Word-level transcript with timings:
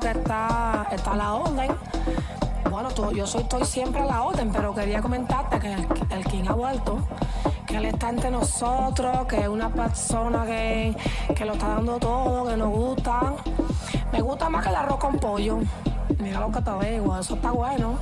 que 0.00 0.10
está, 0.10 0.86
está 0.92 1.12
a 1.12 1.16
la 1.16 1.34
orden. 1.34 1.70
Bueno, 2.70 2.88
yo 3.12 3.26
soy, 3.26 3.42
estoy 3.42 3.64
siempre 3.64 4.02
a 4.02 4.04
la 4.04 4.22
orden, 4.22 4.50
pero 4.52 4.74
quería 4.74 5.00
comentarte 5.00 5.58
que 5.58 5.72
el, 5.72 6.24
King 6.26 6.44
ha 6.48 6.52
vuelto, 6.52 6.98
que 7.66 7.76
él 7.76 7.86
está 7.86 8.10
entre 8.10 8.30
nosotros, 8.30 9.26
que 9.26 9.40
es 9.40 9.48
una 9.48 9.70
persona 9.70 10.44
que, 10.44 10.96
que 11.34 11.44
lo 11.44 11.54
está 11.54 11.68
dando 11.68 11.98
todo, 11.98 12.48
que 12.48 12.56
nos 12.56 12.70
gusta. 12.70 13.34
Me 14.12 14.20
gusta 14.20 14.48
más 14.48 14.64
que 14.64 14.70
el 14.70 14.76
arroz 14.76 14.98
con 14.98 15.16
pollo. 15.18 15.58
Mira 16.18 16.40
lo 16.40 16.50
que 16.50 16.60
te 16.60 16.90
digo, 16.90 17.18
eso 17.18 17.34
está 17.34 17.50
bueno. 17.52 17.98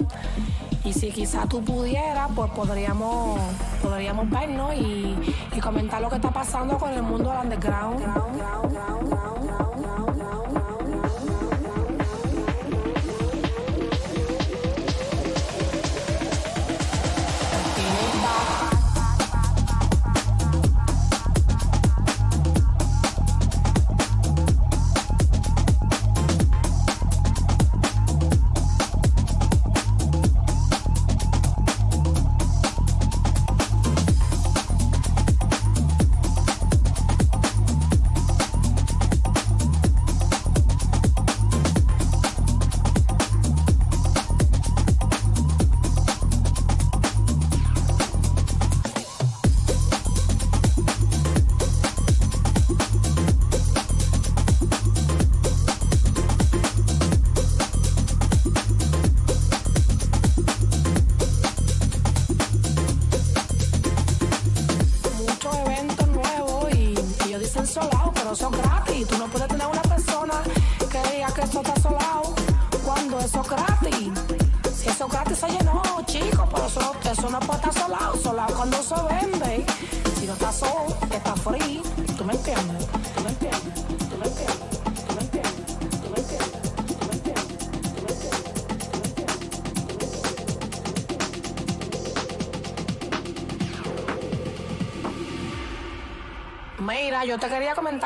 Y 0.84 0.92
si 0.92 1.10
quizás 1.10 1.48
tú 1.48 1.62
pudieras, 1.62 2.30
pues 2.34 2.50
podríamos, 2.50 3.40
podríamos 3.82 4.28
vernos 4.28 4.74
y, 4.74 5.16
y 5.52 5.60
comentar 5.60 6.00
lo 6.00 6.08
que 6.08 6.16
está 6.16 6.30
pasando 6.30 6.78
con 6.78 6.92
el 6.92 7.02
mundo 7.02 7.30
del 7.30 7.40
underground. 7.40 8.02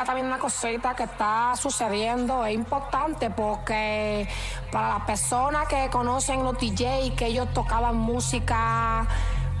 También 0.03 0.27
una 0.27 0.39
cosita 0.39 0.95
que 0.95 1.03
está 1.03 1.55
sucediendo. 1.55 2.45
Es 2.45 2.55
importante 2.55 3.29
porque 3.29 4.27
para 4.71 4.89
las 4.89 5.01
personas 5.01 5.67
que 5.67 5.89
conocen 5.89 6.43
los 6.43 6.57
DJs, 6.57 7.15
que 7.15 7.27
ellos 7.27 7.47
tocaban 7.53 7.95
música 7.95 9.07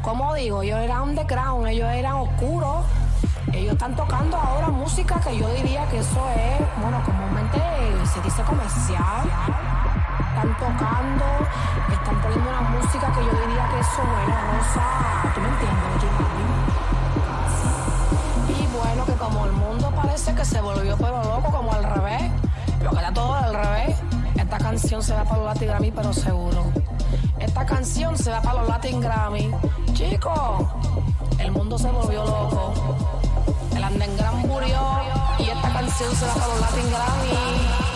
como 0.01 0.33
digo, 0.33 0.61
ellos 0.61 0.79
eran 0.79 1.01
underground, 1.01 1.67
ellos 1.67 1.91
eran 1.91 2.13
oscuros. 2.13 2.85
Ellos 3.51 3.73
están 3.73 3.95
tocando 3.95 4.37
ahora 4.37 4.69
música 4.69 5.19
que 5.19 5.37
yo 5.37 5.49
diría 5.55 5.85
que 5.87 5.99
eso 5.99 6.25
es, 6.35 6.59
bueno, 6.81 7.01
comúnmente 7.03 7.59
se 8.05 8.21
dice 8.21 8.41
comercial. 8.43 9.27
Están 10.29 10.55
tocando, 10.57 11.25
están 11.91 12.21
poniendo 12.21 12.49
una 12.49 12.61
música 12.61 13.11
que 13.11 13.25
yo 13.25 13.31
diría 13.31 13.67
que 13.69 13.79
eso 13.79 14.01
es 14.01 14.27
una 14.27 14.41
cosa, 14.51 14.83
¿tú 15.33 15.41
me 15.41 15.49
entiendes? 15.49 15.79
Y 18.59 18.67
bueno, 18.77 19.05
que 19.05 19.13
como 19.13 19.45
el 19.45 19.51
mundo 19.51 19.88
que 20.25 20.43
se 20.43 20.59
volvió 20.59 20.97
pero 20.97 21.23
loco, 21.23 21.49
como 21.49 21.71
al 21.71 21.83
revés, 21.83 22.29
lo 22.83 22.91
que 22.91 22.99
era 22.99 23.13
todo 23.13 23.33
al 23.33 23.53
revés, 23.53 23.95
esta 24.35 24.57
canción 24.57 25.01
se 25.01 25.13
va 25.13 25.23
para 25.23 25.37
los 25.37 25.45
Latin 25.45 25.67
Grammy, 25.69 25.91
pero 25.91 26.13
seguro. 26.13 26.65
Esta 27.39 27.65
canción 27.65 28.17
se 28.17 28.29
va 28.29 28.41
para 28.41 28.59
los 28.59 28.67
Latin 28.67 28.99
Grammy. 28.99 29.51
Chicos, 29.93 30.67
el 31.39 31.51
mundo 31.51 31.79
se 31.79 31.89
volvió 31.89 32.25
loco. 32.25 32.73
El 33.75 33.83
Andengran 33.83 34.39
murió 34.45 34.79
y 35.39 35.43
esta 35.43 35.71
canción 35.71 36.13
se 36.13 36.25
va 36.25 36.33
para 36.33 36.47
los 36.47 36.61
Latin 36.61 36.89
Grammy. 36.91 37.88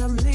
some 0.00 0.29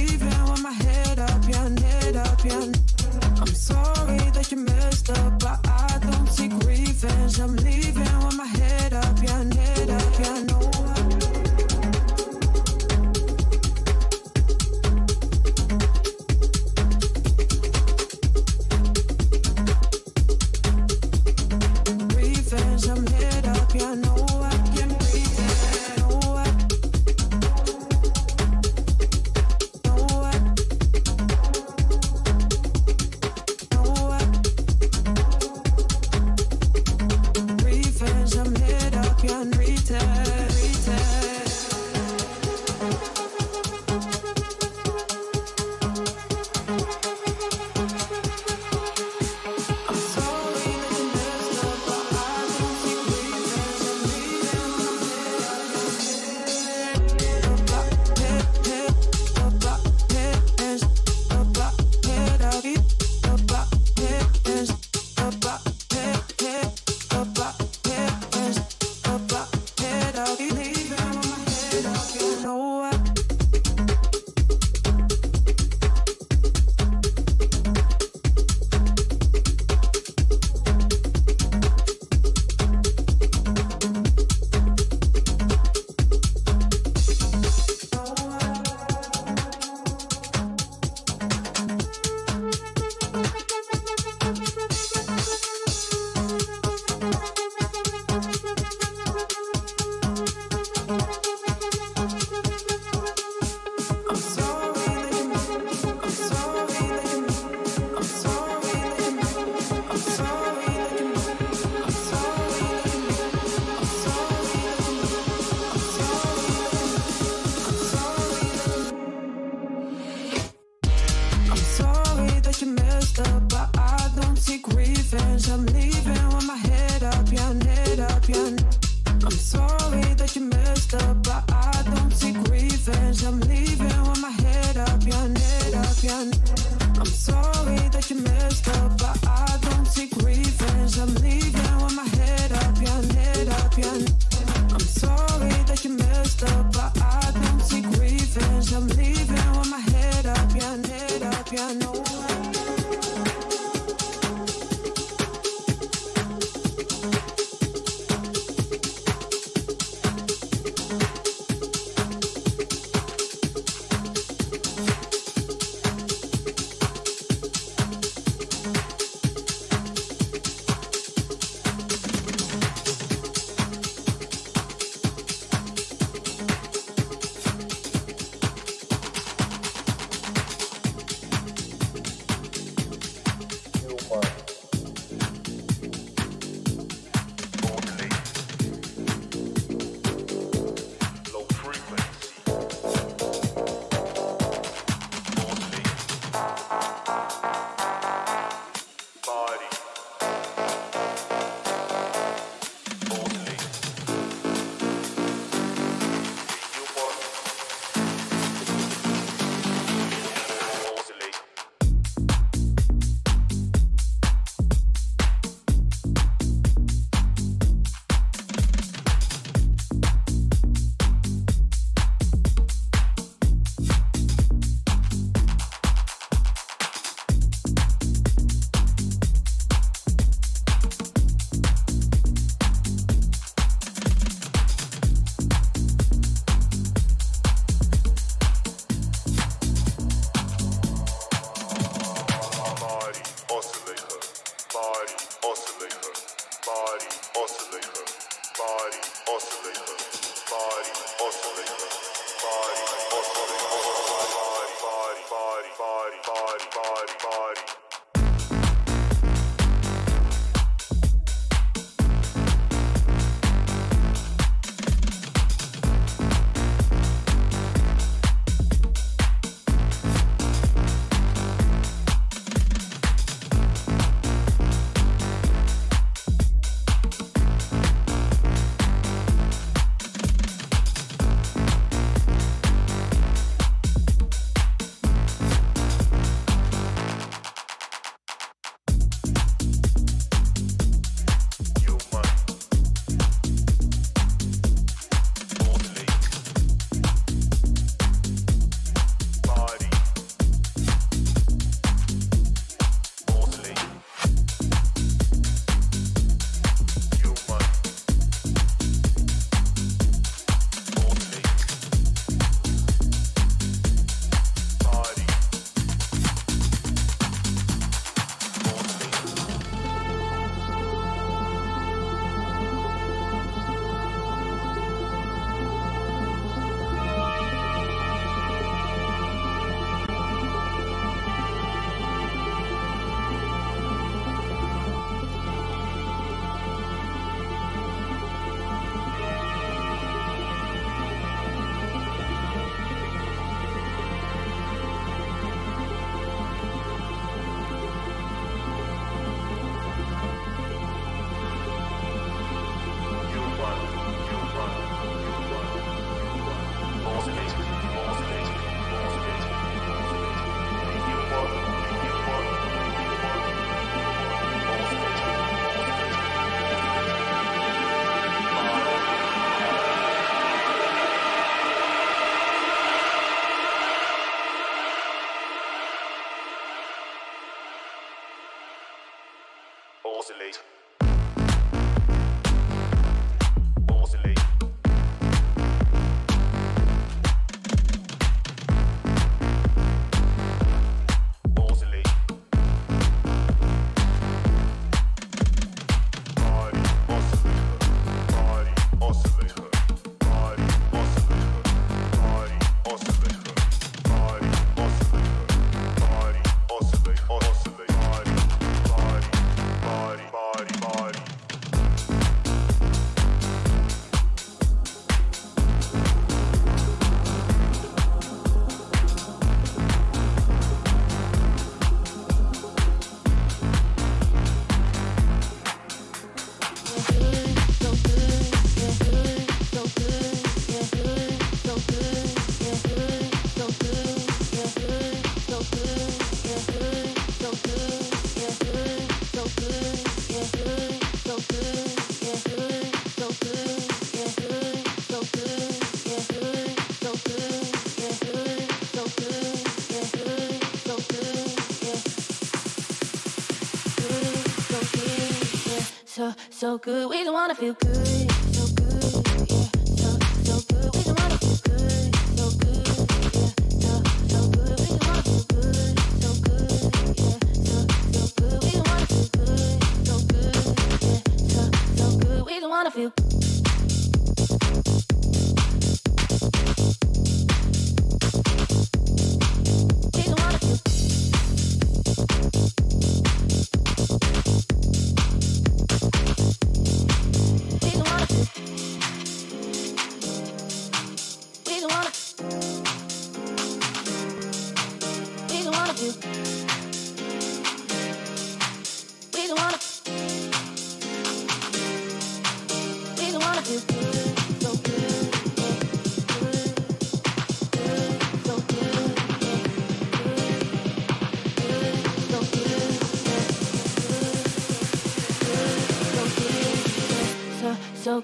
so, 456.16 456.34
so 456.50 456.78
good. 456.78 457.10
We 457.10 457.26
don't 457.26 457.34
wanna 457.34 457.56
feel 457.56 457.74
good. 457.74 458.35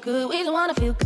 good. 0.02 0.30
We 0.30 0.38
just 0.38 0.52
wanna 0.52 0.74
feel 0.74 0.94
good. 0.94 1.01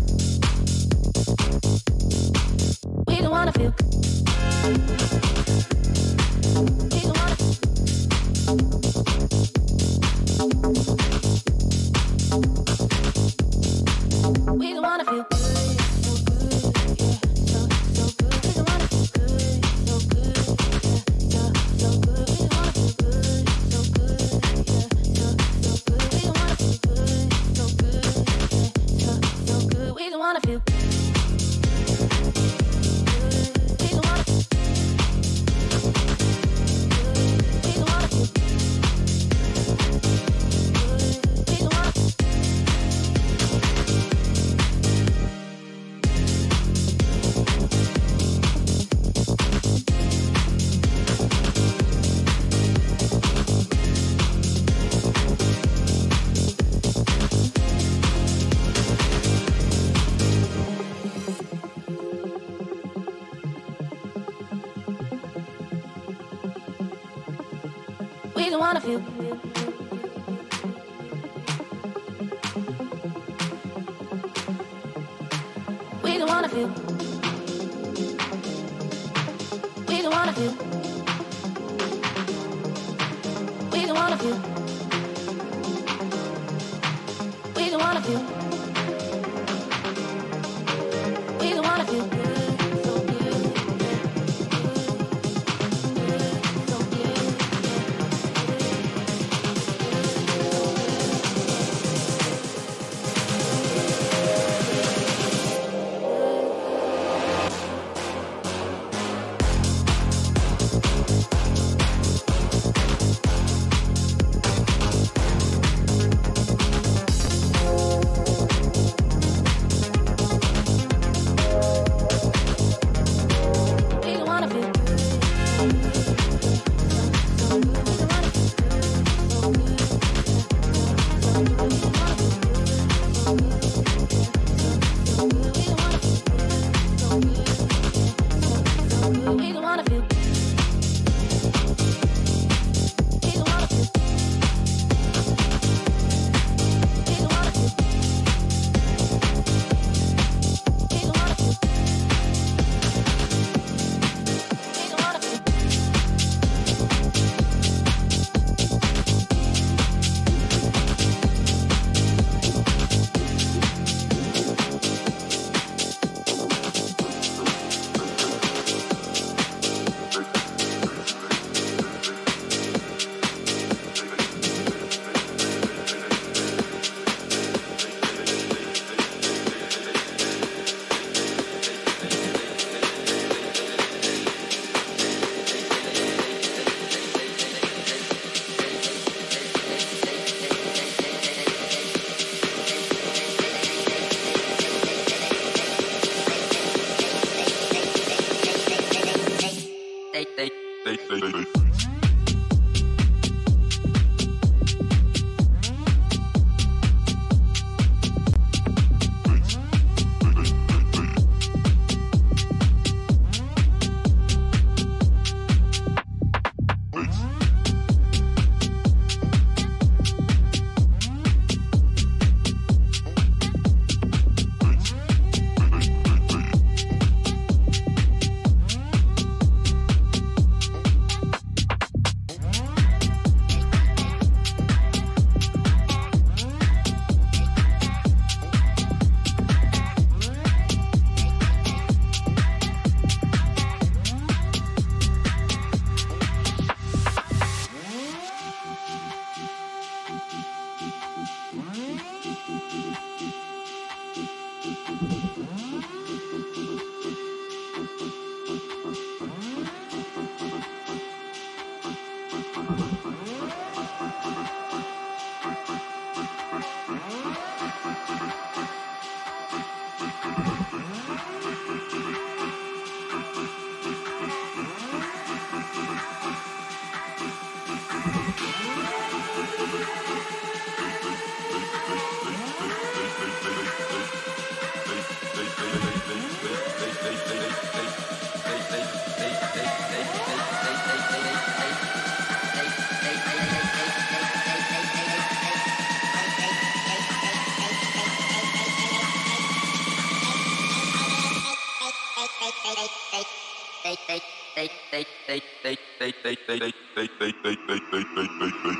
they, 306.25 306.37
they, 306.49 306.59
they, 306.59 306.73
they, 306.95 307.09
they, 307.21 307.33
they, 307.43 307.79
they, 307.93 308.03
they, 308.15 308.51
they. 308.65 308.74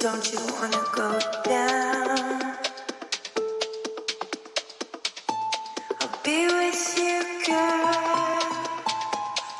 Don't 0.00 0.32
you 0.32 0.40
wanna 0.54 0.84
go 0.96 1.20
down? 1.44 2.56
I'll 6.00 6.18
be 6.24 6.46
with 6.46 6.98
you, 6.98 7.22
girl, 7.46 8.40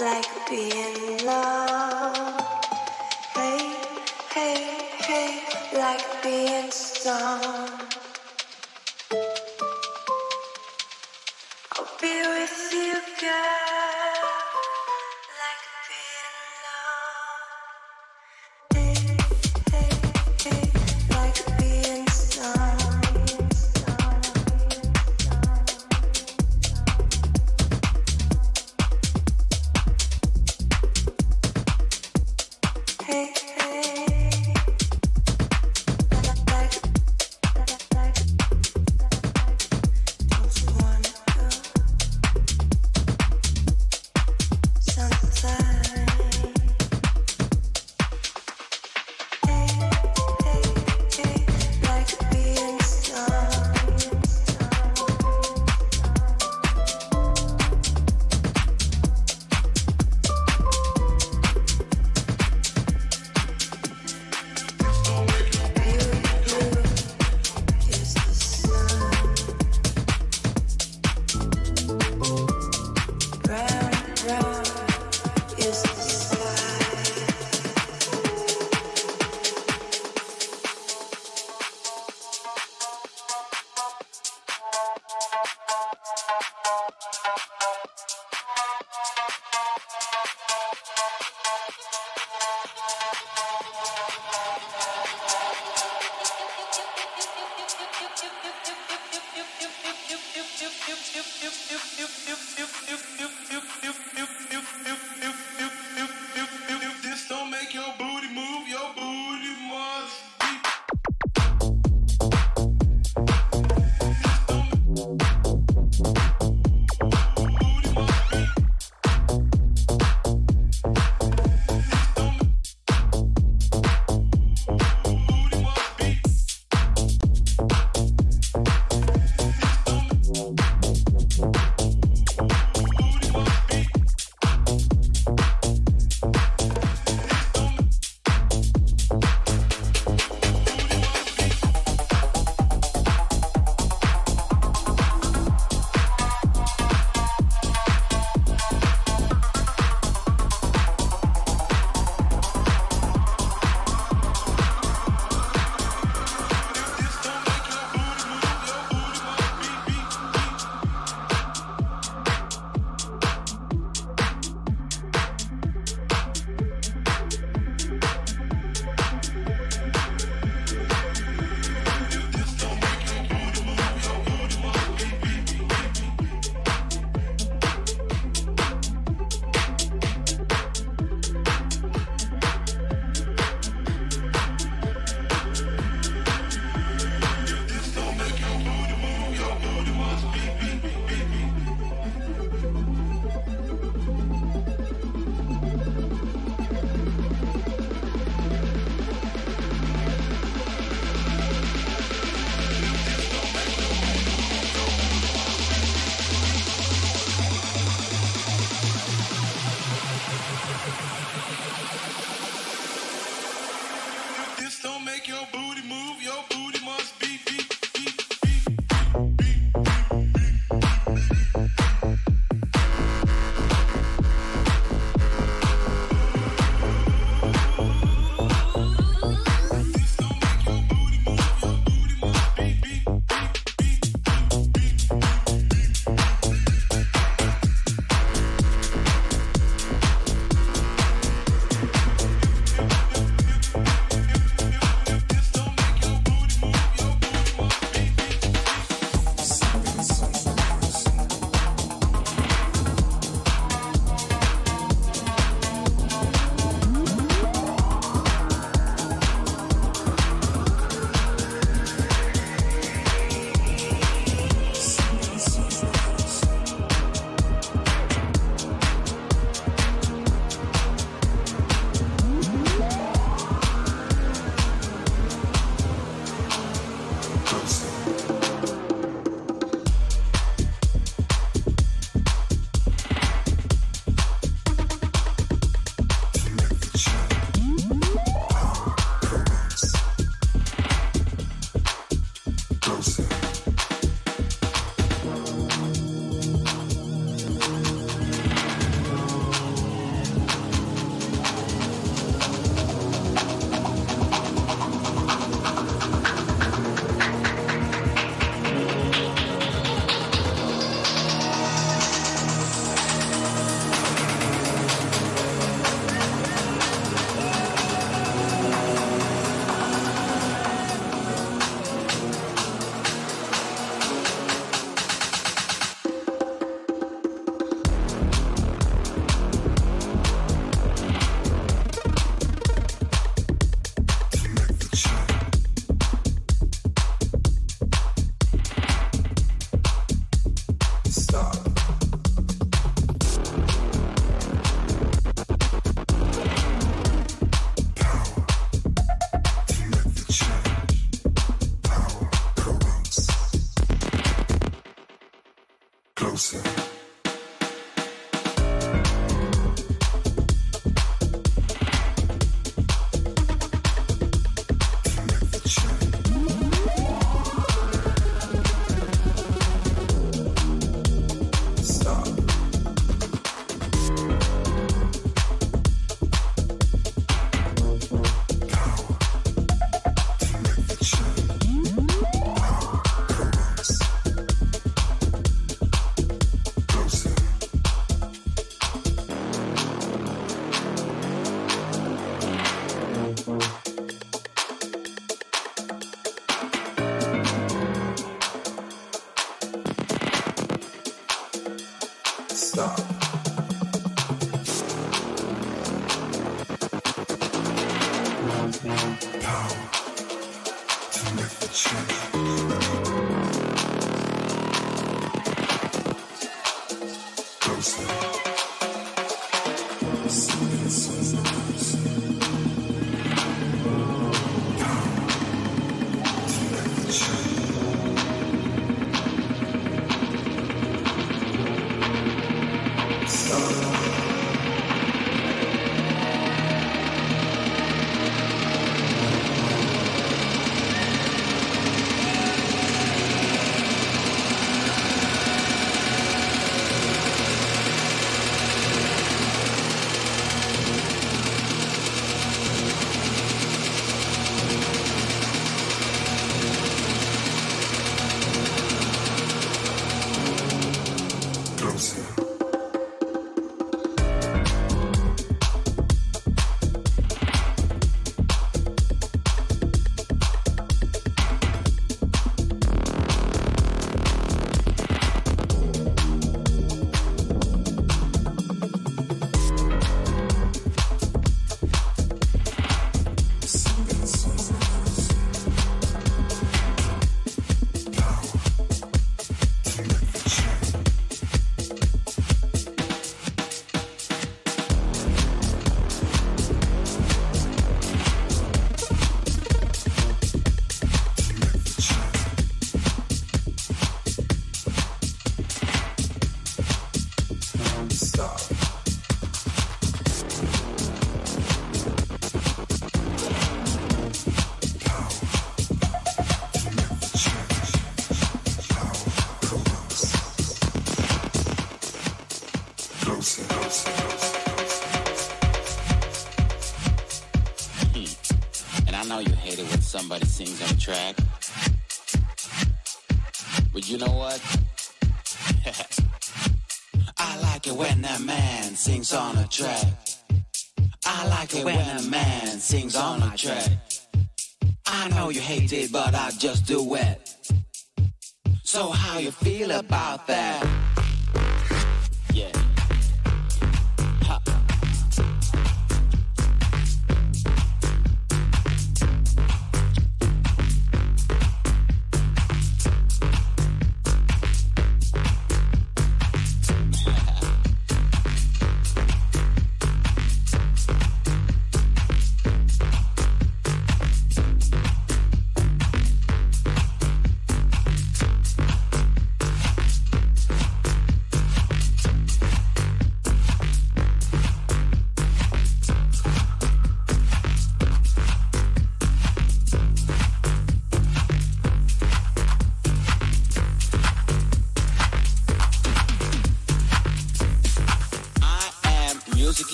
like 0.00 0.28
being 0.50 1.26
love. 1.26 2.60
Hey, 3.34 3.74
hey, 4.34 4.78
hey, 5.00 5.42
like 5.76 6.22
being 6.22 6.70
stoned. 6.70 7.57